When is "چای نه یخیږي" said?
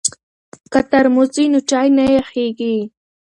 1.69-2.75